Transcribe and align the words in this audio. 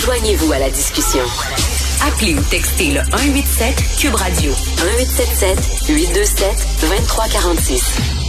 Joignez-vous 0.00 0.52
à 0.52 0.58
la 0.58 0.68
discussion. 0.68 1.22
Appelez 2.04 2.34
ou 2.34 2.42
textez 2.50 2.92
le 2.92 3.00
187 3.00 3.98
Cube 4.00 4.14
Radio 4.14 4.50
1877 4.50 5.88
827 5.88 6.66
2346. 6.80 8.20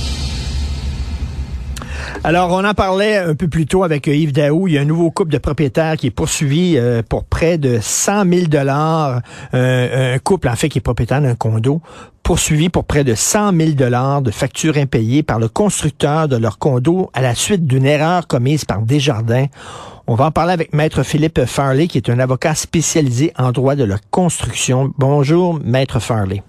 Alors, 2.23 2.51
on 2.51 2.63
en 2.63 2.75
parlait 2.75 3.17
un 3.17 3.33
peu 3.33 3.47
plus 3.47 3.65
tôt 3.65 3.83
avec 3.83 4.05
Yves 4.05 4.33
Daou. 4.33 4.67
Il 4.67 4.75
y 4.75 4.77
a 4.77 4.81
un 4.81 4.85
nouveau 4.85 5.09
couple 5.09 5.31
de 5.31 5.39
propriétaires 5.39 5.97
qui 5.97 6.05
est 6.05 6.11
poursuivi 6.11 6.77
euh, 6.77 7.01
pour 7.07 7.23
près 7.23 7.57
de 7.57 7.79
100 7.81 8.29
000 8.31 8.45
dollars. 8.45 9.21
Euh, 9.55 10.15
un 10.15 10.19
couple, 10.19 10.47
en 10.47 10.55
fait, 10.55 10.69
qui 10.69 10.77
est 10.77 10.81
propriétaire 10.81 11.21
d'un 11.21 11.33
condo, 11.33 11.81
poursuivi 12.21 12.69
pour 12.69 12.83
près 12.85 13.03
de 13.03 13.15
100 13.15 13.57
000 13.57 13.71
dollars 13.71 14.21
de 14.21 14.29
factures 14.29 14.77
impayées 14.77 15.23
par 15.23 15.39
le 15.39 15.47
constructeur 15.47 16.27
de 16.27 16.37
leur 16.37 16.59
condo 16.59 17.09
à 17.13 17.21
la 17.21 17.33
suite 17.33 17.65
d'une 17.65 17.87
erreur 17.87 18.27
commise 18.27 18.65
par 18.65 18.83
Desjardins. 18.83 19.47
On 20.07 20.15
va 20.15 20.25
en 20.25 20.31
parler 20.31 20.53
avec 20.53 20.73
Maître 20.73 21.03
Philippe 21.03 21.45
Farley, 21.45 21.87
qui 21.87 21.97
est 21.97 22.09
un 22.09 22.19
avocat 22.19 22.55
spécialisé 22.55 23.31
en 23.37 23.51
droit 23.51 23.75
de 23.75 23.83
la 23.83 23.97
construction. 24.09 24.91
Bonjour, 24.97 25.59
Maître 25.63 25.99
Farley. 25.99 26.43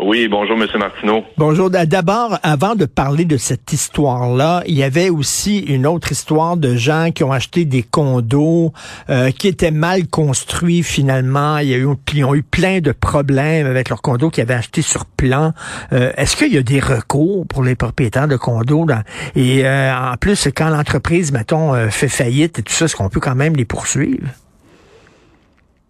Oui, 0.00 0.28
bonjour, 0.28 0.56
Monsieur 0.56 0.78
Martineau. 0.78 1.24
Bonjour. 1.36 1.70
D'abord, 1.70 2.38
avant 2.44 2.76
de 2.76 2.84
parler 2.84 3.24
de 3.24 3.36
cette 3.36 3.72
histoire-là, 3.72 4.62
il 4.68 4.74
y 4.74 4.84
avait 4.84 5.10
aussi 5.10 5.58
une 5.58 5.88
autre 5.88 6.12
histoire 6.12 6.56
de 6.56 6.76
gens 6.76 7.10
qui 7.12 7.24
ont 7.24 7.32
acheté 7.32 7.64
des 7.64 7.82
condos 7.82 8.72
euh, 9.10 9.32
qui 9.32 9.48
étaient 9.48 9.72
mal 9.72 10.06
construits 10.06 10.84
finalement. 10.84 11.58
Il 11.58 11.68
y 11.68 11.74
a 11.74 11.78
eu, 11.78 11.88
ils 12.14 12.24
ont 12.24 12.34
eu 12.36 12.44
plein 12.44 12.80
de 12.80 12.92
problèmes 12.92 13.66
avec 13.66 13.88
leurs 13.88 14.00
condos 14.00 14.30
qu'ils 14.30 14.42
avaient 14.42 14.54
achetés 14.54 14.82
sur 14.82 15.04
plan. 15.04 15.52
Euh, 15.92 16.12
est-ce 16.16 16.36
qu'il 16.36 16.54
y 16.54 16.58
a 16.58 16.62
des 16.62 16.78
recours 16.78 17.44
pour 17.48 17.64
les 17.64 17.74
propriétaires 17.74 18.28
de 18.28 18.36
condos? 18.36 18.86
Et 19.34 19.66
euh, 19.66 20.12
en 20.12 20.16
plus, 20.16 20.48
quand 20.54 20.68
l'entreprise, 20.68 21.32
mettons, 21.32 21.74
fait 21.90 22.08
faillite 22.08 22.60
et 22.60 22.62
tout 22.62 22.72
ça, 22.72 22.84
est-ce 22.84 22.94
qu'on 22.94 23.08
peut 23.08 23.20
quand 23.20 23.34
même 23.34 23.56
les 23.56 23.64
poursuivre? 23.64 24.28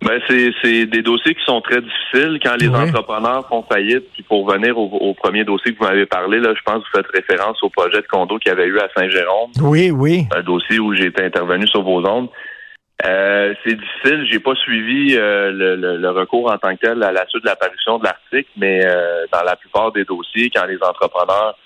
Ben, 0.00 0.20
c'est 0.28 0.86
des 0.86 1.02
dossiers 1.02 1.34
qui 1.34 1.44
sont 1.44 1.60
très 1.60 1.80
difficiles 1.80 2.38
quand 2.42 2.54
les 2.60 2.68
entrepreneurs 2.68 3.48
font 3.48 3.64
faillite. 3.70 4.04
Puis 4.12 4.22
pour 4.22 4.46
revenir 4.46 4.78
au, 4.78 5.12
premier 5.14 5.44
dossier 5.44 5.72
que 5.72 5.78
vous 5.78 5.84
m'avez 5.84 6.06
parlé, 6.06 6.38
là, 6.38 6.54
je 6.56 6.62
pense 6.62 6.84
que 6.84 6.88
vous 6.88 7.02
faites 7.02 7.12
référence 7.12 7.60
au 7.64 7.68
projet 7.68 8.00
de 8.00 8.06
condo 8.06 8.38
qu'il 8.38 8.50
y 8.50 8.52
avait 8.52 8.66
eu 8.66 8.78
à 8.78 8.88
Saint-Jérôme. 8.96 9.50
Oui, 9.60 9.90
oui. 9.90 10.26
Un 10.34 10.42
dossier 10.42 10.78
où 10.78 10.94
j'ai 10.94 11.06
été 11.06 11.24
intervenu 11.24 11.66
sur 11.66 11.82
vos 11.82 12.06
ondes. 12.06 12.28
Euh, 13.04 13.54
c'est 13.64 13.74
difficile. 13.74 14.26
J'ai 14.30 14.38
pas 14.38 14.54
suivi 14.54 15.16
euh, 15.16 15.50
le, 15.52 16.10
recours 16.10 16.50
en 16.50 16.58
tant 16.58 16.74
que 16.76 16.86
tel 16.86 17.02
à 17.02 17.10
la 17.10 17.26
suite 17.26 17.42
de 17.42 17.48
l'apparition 17.48 17.98
de 17.98 18.04
l'article, 18.04 18.50
mais 18.56 18.84
euh, 18.84 19.26
dans 19.32 19.42
la 19.42 19.56
plupart 19.56 19.90
des 19.92 20.04
dossiers, 20.04 20.50
quand 20.54 20.66
les 20.66 20.78
entrepreneurs 20.82 21.56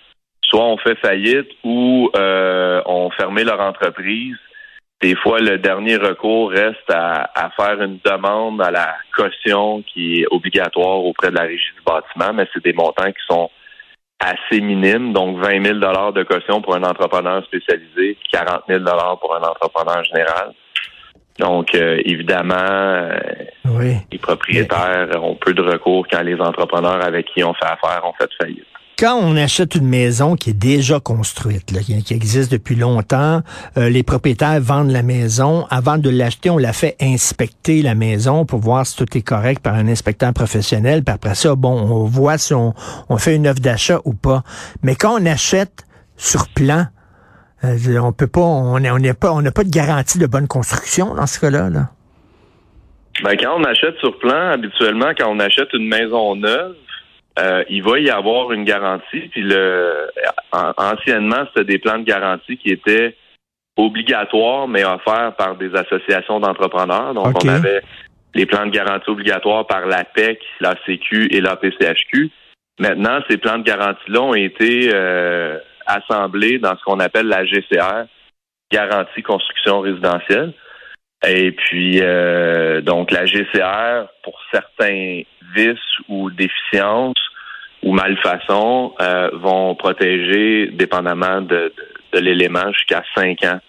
soit 0.43 0.65
ont 0.65 0.79
fait 0.79 0.97
faillite 0.97 1.49
ou 1.65 2.11
ont 2.15 3.11
fermé 3.11 3.45
leur 3.45 3.61
entreprise, 3.61 4.37
des 5.03 5.17
fois, 5.17 5.41
le 5.41 5.59
dernier 5.59 5.97
recours 5.97 6.51
reste 6.51 6.89
à, 6.89 7.51
faire 7.57 7.83
une 7.83 7.99
demande 8.05 8.63
à 8.63 8.71
la 8.71 8.95
caution 9.15 9.83
qui 9.83 10.21
est 10.21 10.27
obligatoire 10.31 11.05
auprès 11.05 11.31
de 11.31 11.35
la 11.35 11.43
régie 11.43 11.75
du 11.77 11.83
bâtiment, 11.85 12.33
mais 12.33 12.47
c'est 12.55 12.63
des 12.63 12.73
montants 12.73 13.11
qui 13.11 13.27
sont 13.29 13.51
assez 14.21 14.61
minimes, 14.61 15.13
donc 15.13 15.39
20 15.39 15.65
000 15.65 15.79
de 16.13 16.23
caution 16.23 16.63
pour 16.63 16.77
un 16.77 16.85
entrepreneur 16.85 17.45
spécialisé, 17.45 18.17
40 18.31 18.63
000 18.69 18.85
pour 19.21 19.35
un 19.35 19.43
entrepreneur 19.43 20.05
général. 20.05 20.53
Donc, 21.41 21.75
euh, 21.75 22.01
évidemment, 22.05 22.55
euh, 22.55 23.19
les 24.13 24.19
propriétaires 24.19 25.09
ont 25.21 25.35
peu 25.35 25.53
de 25.53 25.63
recours 25.63 26.07
quand 26.09 26.23
les 26.23 26.41
entrepreneurs 26.41 27.05
avec 27.05 27.27
qui 27.27 27.43
on 27.43 27.55
fait 27.55 27.65
affaire 27.65 28.03
ont 28.05 28.13
fait 28.13 28.31
faillite 28.41 28.72
quand 29.03 29.19
on 29.21 29.37
achète 29.37 29.75
une 29.75 29.89
maison 29.89 30.37
qui 30.37 30.51
est 30.51 30.53
déjà 30.53 31.01
construite, 31.01 31.77
qui, 31.83 32.15
existe 32.15 32.53
depuis 32.53 32.77
longtemps, 32.77 33.43
euh, 33.77 33.89
les 33.89 34.05
propriétaires 34.05 34.61
vendent 34.61 34.93
la 34.93 35.03
maison. 35.03 35.67
Avant 35.71 35.99
de 35.99 36.09
l'acheter, 36.09 36.51
on 36.51 36.57
la 36.57 36.73
fait 36.73 36.95
inspecter 37.01 37.83
la 37.83 37.97
maison 37.97 38.47
pour 38.47 38.61
voir 38.61 38.87
si 38.87 38.97
tout 38.97 39.19
est 39.19 39.23
correct 39.23 39.61
par 39.61 39.75
un 39.75 39.89
inspecteur 39.89 40.33
professionnel. 40.33 41.03
Puis 41.03 41.13
après 41.13 41.35
ça, 41.35 41.57
bon, 41.57 41.73
on 41.73 42.05
voit 42.05 42.39
si 42.39 42.55
on, 42.55 42.75
fait 43.19 43.35
une 43.35 43.49
offre 43.49 43.59
d'achat 43.59 43.99
ou 44.05 44.15
pas. 44.15 44.45
Mais 44.85 44.95
quand 44.95 45.21
on 45.21 45.27
achète 45.27 45.85
sur 46.17 46.47
plan, 46.47 46.85
euh, 47.65 47.99
on 48.01 48.13
peut 48.13 48.29
pas, 48.29 48.41
on 48.41 48.79
n'a 48.79 49.15
pas, 49.15 49.33
on 49.33 49.43
n'a 49.43 49.51
pas 49.51 49.65
de 49.65 49.71
garantie 49.71 50.21
de 50.21 50.27
bonne 50.27 50.47
construction 50.47 51.17
dans 51.17 51.27
ce 51.27 51.41
cas-là. 51.41 51.71
Là. 51.71 51.89
Ben, 53.25 53.37
quand 53.37 53.59
on 53.59 53.65
achète 53.65 53.97
sur 53.99 54.17
plan, 54.21 54.51
habituellement, 54.53 55.11
quand 55.19 55.29
on 55.29 55.41
achète 55.41 55.73
une 55.73 55.89
maison 55.89 56.37
neuve, 56.37 56.77
euh, 57.39 57.65
il 57.69 57.83
va 57.83 57.99
y 57.99 58.11
avoir 58.11 58.53
une 58.53 58.65
garantie. 58.65 59.29
Puis 59.31 59.43
le 59.43 60.11
anciennement, 60.53 61.45
c'était 61.49 61.73
des 61.73 61.79
plans 61.79 61.99
de 61.99 62.05
garantie 62.05 62.57
qui 62.59 62.71
étaient 62.71 63.17
obligatoires, 63.77 64.69
mais 64.69 64.85
offerts 64.85 65.35
par 65.37 65.57
des 65.57 65.75
associations 65.75 66.41
d'entrepreneurs. 66.41 67.15
Donc, 67.15 67.43
on 67.43 67.49
avait 67.49 67.83
les 68.35 68.47
plans 68.47 68.67
de 68.67 68.71
garantie 68.71 69.09
obligatoires 69.09 69.67
par 69.67 69.87
la 69.87 70.05
PEC, 70.05 70.41
la 70.61 70.75
CQ 70.87 71.29
et 71.31 71.41
la 71.41 71.57
PCHQ. 71.57 72.31
Maintenant, 72.79 73.21
ces 73.29 73.37
plans 73.37 73.59
de 73.59 73.65
garantie-là 73.65 74.21
ont 74.21 74.35
été 74.35 74.91
euh, 74.93 75.59
assemblés 75.87 76.59
dans 76.59 76.77
ce 76.77 76.83
qu'on 76.85 77.01
appelle 77.01 77.27
la 77.27 77.45
GCR, 77.45 78.07
garantie 78.71 79.23
construction 79.23 79.81
résidentielle. 79.81 80.55
Et 81.27 81.53
puis, 81.53 82.01
euh, 82.01 82.81
donc, 82.81 83.11
la 83.13 83.27
GCR, 83.27 84.09
pour 84.25 84.41
certains 84.51 85.23
vices 85.55 85.79
ou 86.09 86.31
déficiences 86.31 87.23
ou 87.83 87.93
malfaçons, 87.93 88.95
euh, 89.01 89.31
vont 89.35 89.75
protéger, 89.75 90.69
dépendamment 90.73 91.41
de, 91.41 91.73
l'élément, 92.15 92.71
jusqu'à 92.73 93.03
cinq 93.15 93.45
ans 93.45 93.61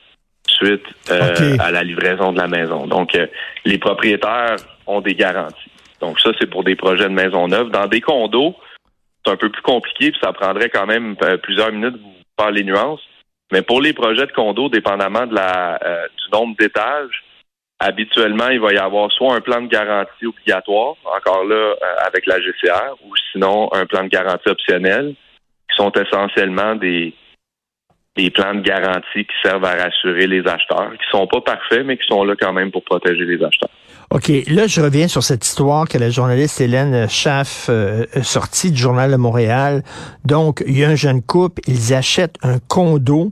suite 0.48 0.86
euh, 1.10 1.58
à 1.60 1.72
la 1.72 1.84
livraison 1.84 2.34
de 2.34 2.38
la 2.38 2.48
maison. 2.48 2.86
Donc, 2.86 3.18
les 3.66 3.78
propriétaires 3.78 4.58
ont 4.86 5.02
des 5.02 5.16
garanties. 5.16 5.72
Donc, 6.02 6.20
ça, 6.20 6.32
c'est 6.40 6.50
pour 6.50 6.64
des 6.64 6.76
projets 6.76 7.06
de 7.06 7.14
maison 7.14 7.48
neuve. 7.48 7.70
Dans 7.70 7.88
des 7.88 8.02
condos, 8.02 8.56
c'est 9.26 9.32
un 9.32 9.38
peu 9.38 9.50
plus 9.50 9.62
compliqué, 9.62 10.12
puis 10.12 10.20
ça 10.22 10.34
prendrait 10.34 10.70
quand 10.70 10.86
même 10.86 11.16
plusieurs 11.42 11.72
minutes 11.72 11.96
pour 12.02 12.46
faire 12.46 12.52
les 12.52 12.64
nuances. 12.64 13.02
Mais 13.52 13.62
pour 13.62 13.82
les 13.82 13.94
projets 13.94 14.26
de 14.26 14.32
condos, 14.34 14.70
dépendamment 14.70 15.26
de 15.26 15.36
la, 15.36 15.80
du 16.18 16.32
nombre 16.32 16.56
d'étages, 16.60 17.23
habituellement, 17.84 18.50
il 18.50 18.60
va 18.60 18.74
y 18.74 18.78
avoir 18.78 19.12
soit 19.12 19.36
un 19.36 19.42
plan 19.42 19.62
de 19.62 19.68
garantie 19.68 20.26
obligatoire, 20.26 20.96
encore 21.06 21.44
là, 21.44 21.56
euh, 21.56 21.76
avec 22.06 22.26
la 22.26 22.40
GCR, 22.40 22.96
ou 23.06 23.14
sinon 23.32 23.70
un 23.74 23.86
plan 23.86 24.04
de 24.04 24.10
garantie 24.10 24.50
optionnel, 24.50 25.16
qui 25.70 25.76
sont 25.76 25.92
essentiellement 25.92 26.76
des, 26.76 27.14
des 28.16 28.30
plans 28.30 28.54
de 28.54 28.62
garantie 28.62 29.26
qui 29.26 29.36
servent 29.42 29.66
à 29.66 29.76
rassurer 29.76 30.28
les 30.28 30.42
acheteurs, 30.42 30.92
qui 30.94 31.06
sont 31.12 31.28
pas 31.28 31.42
parfaits, 31.42 31.86
mais 31.86 31.98
qui 31.98 32.08
sont 32.08 32.24
là 32.24 32.36
quand 32.40 32.54
même 32.54 32.72
pour 32.72 32.84
protéger 32.84 33.26
les 33.26 33.44
acheteurs. 33.44 33.70
OK. 34.12 34.30
Là, 34.48 34.68
je 34.68 34.80
reviens 34.80 35.08
sur 35.08 35.24
cette 35.24 35.44
histoire 35.44 35.88
que 35.88 35.98
la 35.98 36.12
journaliste 36.12 36.62
Hélène 36.62 37.10
Schaff 37.10 37.68
euh, 37.70 38.06
sortie 38.22 38.72
du 38.72 38.78
Journal 38.78 39.12
de 39.12 39.16
Montréal. 39.16 39.82
Donc, 40.24 40.64
il 40.68 40.78
y 40.78 40.84
a 40.84 40.90
un 40.90 40.96
jeune 40.96 41.24
couple, 41.24 41.64
ils 41.66 41.96
achètent 41.96 42.38
un 42.44 42.60
condo 42.60 43.32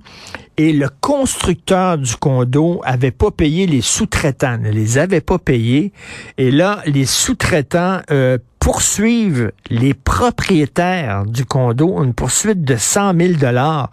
et 0.58 0.74
le 0.74 0.90
constructeur 1.02 2.00
du 2.00 2.16
condo 2.16 2.82
avait 2.84 3.12
pas 3.12 3.30
payé 3.30 3.68
les 3.68 3.82
sous-traitants, 3.82 4.58
ne 4.58 4.72
les 4.72 4.98
avait 4.98 5.22
pas 5.22 5.38
payés. 5.38 5.94
Et 6.40 6.50
là, 6.50 6.80
les 6.88 7.06
sous-traitants 7.06 8.00
euh, 8.10 8.40
poursuivent 8.62 9.52
les 9.72 9.96
propriétaires 9.96 11.26
du 11.26 11.46
condo 11.46 12.02
une 12.04 12.14
poursuite 12.14 12.64
de 12.64 12.76
100 12.76 13.20
000 13.20 13.34
dollars, 13.40 13.90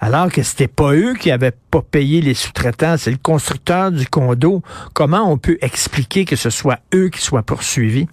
alors 0.00 0.30
que 0.30 0.42
c'était 0.42 0.68
pas 0.68 0.92
eux 0.92 1.14
qui 1.14 1.30
avaient 1.30 1.54
pas 1.70 1.80
payé 1.80 2.20
les 2.20 2.34
sous-traitants, 2.34 2.98
c'est 2.98 3.10
le 3.10 3.16
constructeur 3.16 3.90
du 3.90 4.06
condo. 4.06 4.60
Comment 4.94 5.32
on 5.32 5.38
peut 5.38 5.56
expliquer 5.62 6.26
que 6.26 6.36
ce 6.36 6.50
soit 6.50 6.78
eux 6.94 7.08
qui 7.08 7.22
soient 7.22 7.42
poursuivis? 7.42 8.06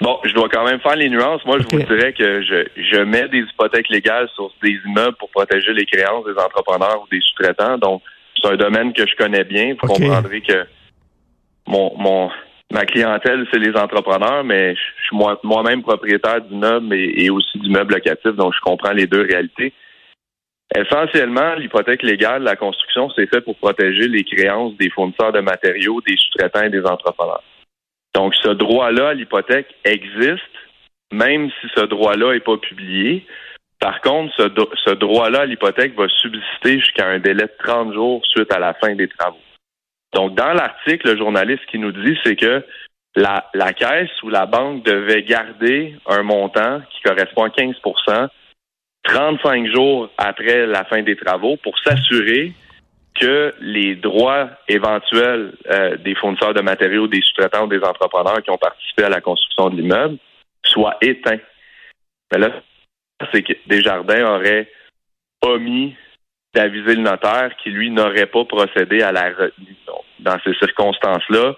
Bon, 0.00 0.18
je 0.24 0.34
dois 0.34 0.48
quand 0.50 0.64
même 0.64 0.80
faire 0.80 0.96
les 0.96 1.08
nuances. 1.08 1.44
Moi, 1.46 1.58
je 1.60 1.64
vous 1.64 1.82
dirais 1.82 2.12
que 2.12 2.42
je, 2.42 2.66
je 2.76 3.00
mets 3.00 3.28
des 3.28 3.38
hypothèques 3.38 3.88
légales 3.88 4.28
sur 4.34 4.50
des 4.62 4.76
immeubles 4.84 5.16
pour 5.16 5.30
protéger 5.30 5.72
les 5.72 5.86
créances 5.86 6.26
des 6.26 6.38
entrepreneurs 6.38 7.02
ou 7.02 7.08
des 7.10 7.20
sous-traitants. 7.20 7.78
Donc, 7.78 8.02
c'est 8.36 8.48
un 8.48 8.56
domaine 8.56 8.92
que 8.92 9.06
je 9.06 9.16
connais 9.16 9.44
bien. 9.44 9.74
Vous 9.80 9.86
comprendrez 9.86 10.40
que 10.42 10.66
mon, 11.66 11.96
mon, 11.96 12.30
ma 12.72 12.86
clientèle, 12.86 13.46
c'est 13.52 13.58
les 13.58 13.76
entrepreneurs, 13.78 14.44
mais 14.44 14.74
je 14.74 15.04
suis 15.04 15.16
moi-même 15.44 15.82
propriétaire 15.82 16.40
d'immeuble 16.40 16.94
et, 16.94 17.24
et 17.24 17.30
aussi 17.30 17.58
d'immeuble 17.58 17.94
locatif, 17.94 18.32
donc 18.32 18.54
je 18.54 18.60
comprends 18.60 18.92
les 18.92 19.06
deux 19.06 19.22
réalités. 19.22 19.72
Essentiellement, 20.74 21.54
l'hypothèque 21.56 22.02
légale, 22.02 22.44
la 22.44 22.56
construction, 22.56 23.10
c'est 23.10 23.26
fait 23.26 23.42
pour 23.42 23.56
protéger 23.56 24.08
les 24.08 24.24
créances 24.24 24.74
des 24.78 24.88
fournisseurs 24.88 25.32
de 25.32 25.40
matériaux, 25.40 26.00
des 26.00 26.16
sous-traitants 26.16 26.62
et 26.62 26.70
des 26.70 26.84
entrepreneurs. 26.84 27.42
Donc, 28.14 28.34
ce 28.36 28.48
droit-là 28.48 29.10
à 29.10 29.14
l'hypothèque 29.14 29.74
existe, 29.84 30.42
même 31.12 31.50
si 31.60 31.66
ce 31.76 31.82
droit-là 31.82 32.32
n'est 32.32 32.40
pas 32.40 32.56
publié. 32.56 33.26
Par 33.80 34.00
contre, 34.00 34.32
ce, 34.36 34.44
ce 34.86 34.94
droit-là 34.94 35.40
à 35.42 35.46
l'hypothèque 35.46 35.94
va 35.94 36.08
subsister 36.08 36.80
jusqu'à 36.80 37.06
un 37.06 37.18
délai 37.18 37.44
de 37.44 37.64
30 37.64 37.92
jours 37.92 38.24
suite 38.24 38.52
à 38.52 38.58
la 38.58 38.72
fin 38.72 38.94
des 38.94 39.08
travaux. 39.08 39.36
Donc, 40.12 40.34
dans 40.34 40.52
l'article, 40.52 41.10
le 41.10 41.16
journaliste 41.16 41.64
qui 41.66 41.78
nous 41.78 41.92
dit, 41.92 42.18
c'est 42.24 42.36
que 42.36 42.64
la, 43.14 43.72
caisse 43.72 44.10
ou 44.22 44.28
la 44.28 44.46
banque 44.46 44.84
devait 44.84 45.22
garder 45.22 45.94
un 46.06 46.22
montant 46.22 46.80
qui 46.90 47.02
correspond 47.02 47.44
à 47.44 47.48
15% 47.48 48.28
35 49.04 49.66
jours 49.66 50.10
après 50.16 50.66
la 50.66 50.84
fin 50.84 51.02
des 51.02 51.16
travaux 51.16 51.56
pour 51.56 51.76
s'assurer 51.80 52.52
que 53.14 53.52
les 53.60 53.96
droits 53.96 54.48
éventuels 54.68 55.54
euh, 55.68 55.96
des 55.96 56.14
fournisseurs 56.14 56.54
de 56.54 56.62
matériaux, 56.62 57.08
des 57.08 57.20
sous-traitants, 57.20 57.66
des 57.66 57.82
entrepreneurs 57.82 58.42
qui 58.42 58.50
ont 58.50 58.58
participé 58.58 59.04
à 59.04 59.08
la 59.08 59.20
construction 59.20 59.70
de 59.70 59.76
l'immeuble 59.76 60.18
soient 60.64 60.96
éteints. 61.00 61.40
Mais 62.32 62.38
là, 62.38 62.50
c'est 63.32 63.42
que 63.42 63.52
Desjardins 63.66 64.36
aurait 64.36 64.70
omis 65.42 65.94
d'aviser 66.54 66.94
le 66.94 67.02
notaire 67.02 67.54
qui, 67.62 67.70
lui, 67.70 67.90
n'aurait 67.90 68.26
pas 68.26 68.44
procédé 68.44 69.02
à 69.02 69.12
la 69.12 69.30
retenue. 69.30 69.76
Dans 70.22 70.38
ces 70.44 70.54
circonstances-là, 70.54 71.54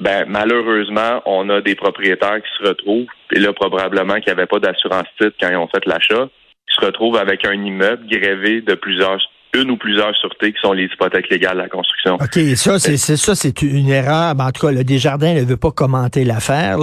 ben, 0.00 0.24
malheureusement, 0.28 1.22
on 1.24 1.48
a 1.50 1.60
des 1.60 1.76
propriétaires 1.76 2.42
qui 2.42 2.58
se 2.58 2.68
retrouvent, 2.68 3.06
et 3.32 3.38
là, 3.38 3.52
probablement 3.52 4.14
qu'il 4.14 4.26
n'y 4.26 4.32
avait 4.32 4.46
pas 4.46 4.58
d'assurance 4.58 5.06
titre 5.20 5.36
quand 5.40 5.48
ils 5.48 5.56
ont 5.56 5.68
fait 5.68 5.86
l'achat, 5.86 6.28
qui 6.68 6.74
se 6.74 6.84
retrouvent 6.84 7.16
avec 7.16 7.46
un 7.46 7.52
immeuble 7.52 8.06
grévé 8.08 8.60
de 8.60 8.74
plusieurs 8.74 9.20
une 9.54 9.70
ou 9.70 9.76
plusieurs 9.76 10.14
sûretés 10.16 10.52
qui 10.52 10.60
sont 10.60 10.72
les 10.72 10.86
hypothèques 10.86 11.30
légales 11.30 11.60
à 11.60 11.64
la 11.64 11.68
construction. 11.68 12.14
OK, 12.14 12.34
ça, 12.56 12.78
c'est 12.80 12.96
ça, 12.96 13.34
c'est 13.36 13.62
une 13.62 13.88
erreur. 13.88 14.34
Ben, 14.34 14.46
en 14.46 14.50
tout 14.50 14.66
cas, 14.66 14.72
le 14.72 14.82
Desjardins 14.82 15.32
ne 15.32 15.44
veut 15.44 15.56
pas 15.56 15.70
commenter 15.70 16.24
l'affaire, 16.24 16.78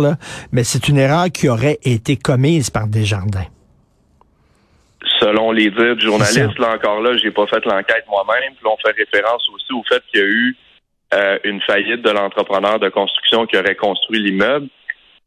mais 0.54 0.64
c'est 0.64 0.88
une 0.88 0.98
erreur 0.98 1.26
qui 1.34 1.50
aurait 1.50 1.80
été 1.84 2.16
commise 2.16 2.70
par 2.70 2.88
Desjardins. 2.88 3.48
Selon 5.20 5.52
les 5.52 5.70
dires 5.70 5.96
du 5.96 6.06
journaliste, 6.06 6.58
là 6.58 6.76
encore 6.76 7.02
là, 7.02 7.18
j'ai 7.18 7.32
pas 7.32 7.46
fait 7.48 7.64
l'enquête 7.66 8.06
moi-même. 8.10 8.54
Puis 8.56 8.66
on 8.66 8.78
fait 8.78 8.96
référence 8.96 9.48
aussi 9.54 9.74
au 9.74 9.84
fait 9.84 10.02
qu'il 10.10 10.22
y 10.22 10.24
a 10.24 10.28
eu 10.28 10.56
euh, 11.14 11.38
une 11.44 11.62
faillite 11.62 12.02
de 12.02 12.12
l'entrepreneur 12.12 12.80
de 12.80 12.90
construction 12.90 13.46
qui 13.46 13.58
aurait 13.58 13.76
construit 13.76 14.20
l'immeuble. 14.20 14.68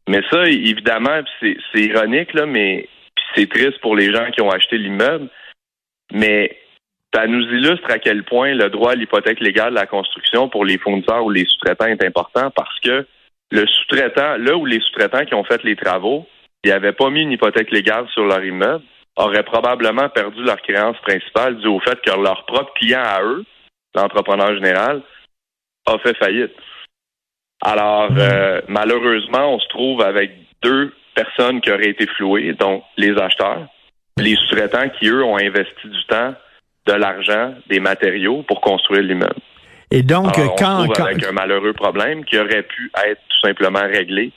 Mais 0.07 0.21
ça, 0.31 0.45
évidemment, 0.45 1.21
c'est 1.41 1.57
ironique, 1.75 2.33
là, 2.33 2.45
mais 2.45 2.87
c'est 3.35 3.49
triste 3.49 3.79
pour 3.81 3.95
les 3.95 4.13
gens 4.13 4.29
qui 4.31 4.41
ont 4.41 4.51
acheté 4.51 4.77
l'immeuble. 4.77 5.29
Mais 6.11 6.57
ça 7.13 7.27
nous 7.27 7.41
illustre 7.41 7.89
à 7.89 7.99
quel 7.99 8.23
point 8.23 8.53
le 8.53 8.69
droit 8.69 8.91
à 8.91 8.95
l'hypothèque 8.95 9.39
légale 9.39 9.71
de 9.71 9.79
la 9.79 9.87
construction 9.87 10.49
pour 10.49 10.65
les 10.65 10.77
fournisseurs 10.77 11.23
ou 11.23 11.29
les 11.29 11.45
sous-traitants 11.45 11.87
est 11.87 12.03
important 12.03 12.51
parce 12.51 12.79
que 12.81 13.07
le 13.51 13.65
sous-traitant, 13.65 14.37
là 14.37 14.55
où 14.55 14.65
les 14.65 14.79
sous-traitants 14.79 15.25
qui 15.25 15.33
ont 15.33 15.43
fait 15.43 15.63
les 15.63 15.75
travaux, 15.75 16.27
ils 16.63 16.71
n'avaient 16.71 16.93
pas 16.93 17.09
mis 17.09 17.21
une 17.21 17.31
hypothèque 17.31 17.71
légale 17.71 18.07
sur 18.09 18.25
leur 18.25 18.43
immeuble, 18.43 18.83
auraient 19.15 19.43
probablement 19.43 20.09
perdu 20.09 20.43
leur 20.43 20.61
créance 20.61 20.97
principale 20.97 21.57
dû 21.59 21.67
au 21.67 21.79
fait 21.79 21.99
que 22.01 22.11
leur 22.11 22.45
propre 22.45 22.73
client 22.73 23.03
à 23.03 23.23
eux, 23.23 23.45
l'entrepreneur 23.95 24.55
général, 24.55 25.01
a 25.85 25.97
fait 25.99 26.17
faillite. 26.17 26.53
Alors, 27.61 28.11
mmh. 28.11 28.17
euh, 28.19 28.61
malheureusement, 28.67 29.55
on 29.55 29.59
se 29.59 29.67
trouve 29.69 30.01
avec 30.01 30.31
deux 30.61 30.93
personnes 31.15 31.61
qui 31.61 31.71
auraient 31.71 31.89
été 31.89 32.05
flouées, 32.07 32.53
donc 32.53 32.83
les 32.97 33.17
acheteurs, 33.17 33.67
les 34.17 34.35
sous-traitants 34.35 34.89
qui, 34.99 35.07
eux, 35.07 35.23
ont 35.23 35.37
investi 35.37 35.87
du 35.87 36.05
temps 36.07 36.33
de 36.85 36.93
l'argent, 36.93 37.53
des 37.67 37.79
matériaux 37.79 38.43
pour 38.47 38.61
construire 38.61 39.01
l'immeuble. 39.01 39.41
Et 39.91 40.03
donc, 40.03 40.33
quand, 40.57 40.87
on 40.87 40.91
avec 40.91 41.23
un 41.23 41.31
malheureux 41.31 41.73
problème 41.73 42.25
qui 42.25 42.37
aurait 42.37 42.63
pu 42.63 42.91
être 43.07 43.21
tout 43.29 43.47
simplement 43.47 43.83
réglé 43.83 44.31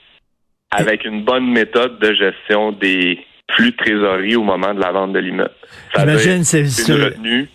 avec 0.70 1.04
une 1.04 1.24
bonne 1.24 1.50
méthode 1.50 1.98
de 1.98 2.14
gestion 2.14 2.72
des 2.72 3.18
flux 3.50 3.70
de 3.70 3.76
trésorerie 3.76 4.36
au 4.36 4.42
moment 4.42 4.74
de 4.74 4.80
la 4.80 4.92
vente 4.92 5.12
de 5.12 5.18
l'immeuble. 5.18 5.54
J'imagine 5.96 6.44
c'est 6.44 6.60
une 6.60 7.02
retenue 7.02 7.48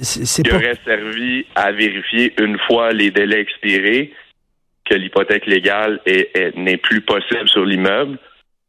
qui 0.00 0.52
aurait 0.52 0.78
servi 0.84 1.46
à 1.54 1.72
vérifier 1.72 2.34
une 2.40 2.58
fois 2.66 2.92
les 2.92 3.10
délais 3.10 3.40
expirés 3.40 4.12
que 4.84 4.94
l'hypothèque 4.94 5.46
légale 5.46 6.00
n'est 6.56 6.76
plus 6.76 7.00
possible 7.00 7.48
sur 7.48 7.64
l'immeuble. 7.64 8.18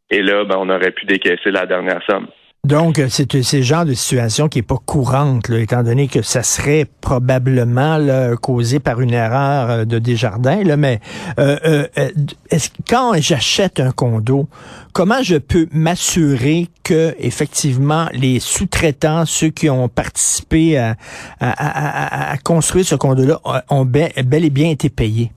Et 0.10 0.22
là, 0.22 0.44
ben, 0.46 0.56
on 0.58 0.70
aurait 0.70 0.92
pu 0.92 1.06
décaisser 1.06 1.52
la 1.52 1.66
dernière 1.66 2.02
somme. 2.10 2.28
Donc, 2.68 3.00
c'est 3.08 3.32
ce 3.44 3.62
genre 3.62 3.86
de 3.86 3.94
situation 3.94 4.50
qui 4.50 4.60
est 4.60 4.68
pas 4.68 4.76
courante, 4.86 5.48
là, 5.48 5.60
étant 5.60 5.84
donné 5.84 6.10
que 6.10 6.22
ça 6.22 6.44
serait 6.44 6.86
probablement 7.00 7.98
causé 8.42 8.82
par 8.82 9.00
une 9.00 9.14
erreur 9.14 9.70
euh, 9.70 9.86
de 9.86 10.00
Desjardins. 10.00 10.64
Là, 10.66 10.76
mais 10.76 11.00
euh, 11.40 11.58
euh, 11.98 12.10
est 12.52 12.74
quand 12.90 13.14
j'achète 13.22 13.80
un 13.80 13.92
condo, 13.92 14.48
comment 14.94 15.24
je 15.24 15.38
peux 15.38 15.68
m'assurer 15.72 16.68
que 16.84 17.16
effectivement 17.20 18.08
les 18.12 18.42
sous-traitants, 18.42 19.26
ceux 19.26 19.50
qui 19.50 19.70
ont 19.70 19.88
participé 19.88 20.78
à, 20.78 20.96
à, 21.40 22.38
construire 22.44 22.84
ce 22.84 22.96
condo-là, 22.96 23.40
ont 23.70 23.86
bel, 23.86 24.12
et 24.18 24.50
bien 24.50 24.72
été 24.72 24.90
payés? 24.90 25.32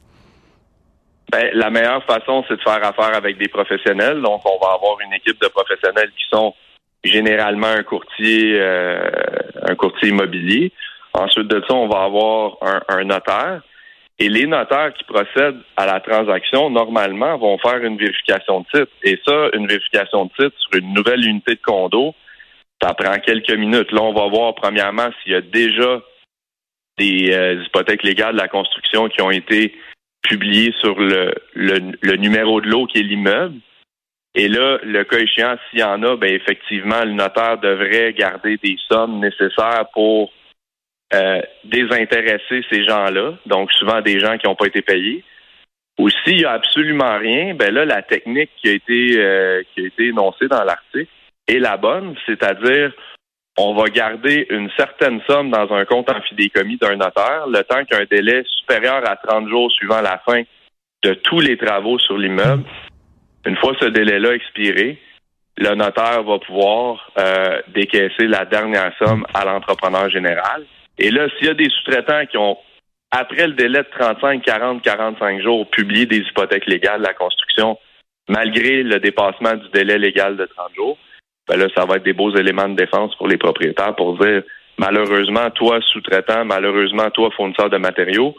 Ben, 1.30 1.48
la 1.54 1.70
meilleure 1.70 2.02
façon, 2.06 2.44
c'est 2.48 2.56
de 2.56 2.62
faire 2.62 2.84
affaire 2.84 3.14
avec 3.14 3.38
des 3.38 3.46
professionnels. 3.46 4.20
Donc, 4.20 4.40
on 4.44 4.58
va 4.58 4.72
avoir 4.72 4.98
une 5.06 5.12
équipe 5.12 5.40
de 5.40 5.46
professionnels 5.46 6.10
qui 6.18 6.24
sont 6.28 6.52
généralement 7.04 7.68
un 7.68 7.82
courtier, 7.82 8.58
euh, 8.58 9.08
un 9.62 9.74
courtier 9.74 10.08
immobilier. 10.08 10.72
Ensuite 11.12 11.48
de 11.48 11.62
ça, 11.66 11.74
on 11.74 11.88
va 11.88 12.04
avoir 12.04 12.56
un, 12.88 13.04
notaire. 13.04 13.62
Et 14.18 14.28
les 14.28 14.46
notaires 14.46 14.92
qui 14.94 15.04
procèdent 15.04 15.60
à 15.76 15.86
la 15.86 16.00
transaction, 16.00 16.70
normalement, 16.70 17.38
vont 17.38 17.58
faire 17.58 17.82
une 17.82 17.96
vérification 17.96 18.60
de 18.60 18.66
titre. 18.66 18.92
Et 19.02 19.18
ça, 19.26 19.48
une 19.54 19.66
vérification 19.66 20.26
de 20.26 20.30
titre 20.38 20.56
sur 20.58 20.78
une 20.78 20.92
nouvelle 20.92 21.26
unité 21.26 21.54
de 21.54 21.60
condo, 21.62 22.14
ça 22.82 22.94
prend 22.94 23.18
quelques 23.18 23.54
minutes. 23.54 23.92
Là, 23.92 24.02
on 24.02 24.12
va 24.12 24.28
voir 24.28 24.54
premièrement 24.54 25.08
s'il 25.22 25.32
y 25.32 25.34
a 25.34 25.40
déjà 25.40 26.02
des 26.98 27.32
euh, 27.32 27.62
hypothèques 27.64 28.02
légales 28.02 28.34
de 28.34 28.40
la 28.40 28.48
construction 28.48 29.08
qui 29.08 29.22
ont 29.22 29.30
été 29.30 29.74
publiées 30.22 30.74
sur 30.80 31.00
le, 31.00 31.32
le 31.54 32.16
numéro 32.16 32.60
de 32.60 32.68
l'eau 32.68 32.86
qui 32.86 32.98
est 32.98 33.02
l'immeuble. 33.02 33.56
Et 34.34 34.48
là, 34.48 34.78
le 34.84 35.02
cas 35.04 35.18
échéant, 35.18 35.56
s'il 35.68 35.80
y 35.80 35.82
en 35.82 36.02
a, 36.02 36.16
ben 36.16 36.32
effectivement, 36.32 37.02
le 37.04 37.12
notaire 37.12 37.58
devrait 37.58 38.12
garder 38.12 38.58
des 38.62 38.76
sommes 38.88 39.18
nécessaires 39.18 39.86
pour 39.92 40.30
euh, 41.12 41.40
désintéresser 41.64 42.64
ces 42.70 42.84
gens-là, 42.84 43.34
donc 43.46 43.72
souvent 43.72 44.00
des 44.00 44.20
gens 44.20 44.38
qui 44.38 44.46
n'ont 44.46 44.54
pas 44.54 44.66
été 44.66 44.82
payés. 44.82 45.24
Ou 45.98 46.08
s'il 46.08 46.36
n'y 46.36 46.44
a 46.44 46.52
absolument 46.52 47.18
rien, 47.18 47.54
ben 47.54 47.74
là, 47.74 47.84
la 47.84 48.02
technique 48.02 48.50
qui 48.56 48.68
a 48.68 48.72
été 48.72 49.18
euh, 49.18 49.62
qui 49.74 49.82
a 49.82 49.86
été 49.86 50.06
énoncée 50.06 50.46
dans 50.46 50.62
l'article 50.62 51.10
est 51.48 51.58
la 51.58 51.76
bonne, 51.76 52.14
c'est-à-dire 52.26 52.92
on 53.58 53.74
va 53.74 53.88
garder 53.88 54.46
une 54.50 54.70
certaine 54.78 55.20
somme 55.28 55.50
dans 55.50 55.70
un 55.72 55.84
compte 55.84 56.08
en 56.08 56.22
fidéicommis 56.22 56.78
d'un 56.78 56.96
notaire, 56.96 57.48
le 57.48 57.62
temps 57.64 57.84
qu'un 57.84 58.04
délai 58.08 58.44
supérieur 58.60 59.02
à 59.06 59.16
30 59.16 59.48
jours 59.48 59.70
suivant 59.72 60.00
la 60.00 60.18
fin 60.24 60.42
de 61.02 61.14
tous 61.14 61.40
les 61.40 61.58
travaux 61.58 61.98
sur 61.98 62.16
l'immeuble 62.16 62.64
une 63.46 63.56
fois 63.56 63.74
ce 63.80 63.86
délai-là 63.86 64.34
expiré, 64.34 64.98
le 65.56 65.74
notaire 65.74 66.22
va 66.22 66.38
pouvoir 66.38 67.10
euh, 67.18 67.60
décaisser 67.68 68.26
la 68.26 68.44
dernière 68.44 68.92
somme 68.98 69.26
à 69.34 69.44
l'entrepreneur 69.44 70.08
général. 70.10 70.64
Et 70.98 71.10
là, 71.10 71.28
s'il 71.36 71.48
y 71.48 71.50
a 71.50 71.54
des 71.54 71.68
sous-traitants 71.68 72.26
qui 72.26 72.36
ont, 72.36 72.56
après 73.10 73.46
le 73.46 73.54
délai 73.54 73.80
de 73.80 73.88
35, 73.98 74.42
40, 74.42 74.82
45 74.82 75.42
jours, 75.42 75.68
publié 75.70 76.06
des 76.06 76.18
hypothèques 76.18 76.66
légales 76.66 77.00
de 77.00 77.06
la 77.06 77.14
construction, 77.14 77.78
malgré 78.28 78.82
le 78.82 79.00
dépassement 79.00 79.54
du 79.54 79.68
délai 79.70 79.98
légal 79.98 80.36
de 80.36 80.46
30 80.46 80.74
jours, 80.76 80.98
ben 81.48 81.58
là, 81.58 81.66
ça 81.74 81.84
va 81.84 81.96
être 81.96 82.04
des 82.04 82.12
beaux 82.12 82.34
éléments 82.36 82.68
de 82.68 82.76
défense 82.76 83.14
pour 83.16 83.26
les 83.26 83.38
propriétaires 83.38 83.96
pour 83.96 84.18
dire, 84.18 84.42
malheureusement, 84.78 85.50
toi, 85.50 85.80
sous-traitant, 85.82 86.44
malheureusement, 86.44 87.10
toi, 87.10 87.30
fournisseur 87.36 87.70
de 87.70 87.78
matériaux, 87.78 88.36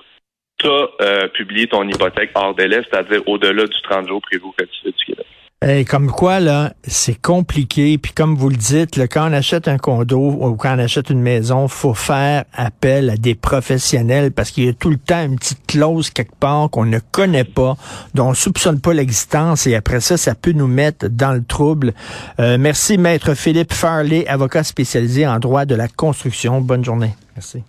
tu 0.61 0.67
as 0.67 0.87
euh, 1.01 1.27
publié 1.29 1.67
ton 1.67 1.87
hypothèque 1.87 2.31
hors 2.35 2.55
délai, 2.55 2.81
c'est-à-dire 2.89 3.21
au-delà 3.27 3.65
du 3.65 3.81
30 3.83 4.07
jours 4.07 4.21
prévu 4.21 4.43
au 4.45 4.51
Code 4.51 4.69
du 4.85 5.05
Québec. 5.05 5.25
Hey, 5.63 5.85
comme 5.85 6.09
quoi, 6.09 6.39
là, 6.39 6.73
c'est 6.81 7.21
compliqué. 7.21 7.99
Puis 7.99 8.13
comme 8.13 8.35
vous 8.35 8.49
le 8.49 8.55
dites, 8.55 8.95
là, 8.95 9.07
quand 9.07 9.29
on 9.29 9.33
achète 9.33 9.67
un 9.67 9.77
condo 9.77 10.17
ou 10.17 10.55
quand 10.55 10.73
on 10.75 10.79
achète 10.79 11.11
une 11.11 11.21
maison, 11.21 11.67
faut 11.67 11.93
faire 11.93 12.45
appel 12.55 13.11
à 13.11 13.15
des 13.15 13.35
professionnels 13.35 14.31
parce 14.31 14.49
qu'il 14.49 14.65
y 14.65 14.69
a 14.69 14.73
tout 14.73 14.89
le 14.89 14.97
temps 14.97 15.23
une 15.23 15.37
petite 15.37 15.67
clause 15.67 16.09
quelque 16.09 16.35
part 16.39 16.71
qu'on 16.71 16.85
ne 16.85 16.97
connaît 16.97 17.43
pas, 17.43 17.75
dont 18.15 18.29
on 18.29 18.33
soupçonne 18.33 18.81
pas 18.81 18.95
l'existence 18.95 19.67
et 19.67 19.75
après 19.75 19.99
ça, 19.99 20.17
ça 20.17 20.33
peut 20.33 20.53
nous 20.53 20.65
mettre 20.65 21.07
dans 21.09 21.33
le 21.33 21.43
trouble. 21.43 21.93
Euh, 22.39 22.57
merci, 22.59 22.97
Maître 22.97 23.35
Philippe 23.35 23.71
Farley, 23.71 24.25
avocat 24.27 24.63
spécialisé 24.63 25.27
en 25.27 25.37
droit 25.37 25.65
de 25.65 25.75
la 25.75 25.87
construction. 25.87 26.59
Bonne 26.59 26.83
journée. 26.83 27.11
Merci. 27.35 27.61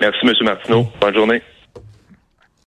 Merci, 0.00 0.18
M. 0.22 0.32
Martineau. 0.42 0.86
Bonne 1.00 1.14
journée. 1.16 1.42